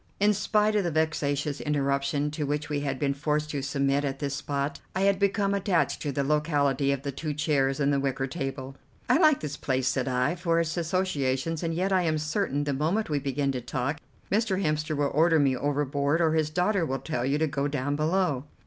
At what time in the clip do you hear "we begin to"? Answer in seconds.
13.11-13.61